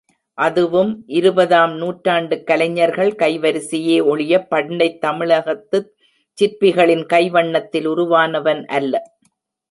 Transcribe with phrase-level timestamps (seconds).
[0.37, 5.91] அதுவும் இருபதாம் நூற்றாண்டுக் கலைஞர்கள் கைவரிசையே ஒழியப் பண்டைத் தமிழகத்துச்
[6.37, 9.03] சிற்பிகளின் கைவண்ணத்தில் உருவானவன் அல்ல.